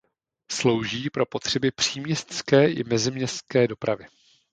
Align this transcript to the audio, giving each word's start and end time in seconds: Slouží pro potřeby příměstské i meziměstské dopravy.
Slouží 0.51 1.09
pro 1.09 1.25
potřeby 1.25 1.71
příměstské 1.71 2.71
i 2.71 2.83
meziměstské 2.83 3.67
dopravy. 3.67 4.05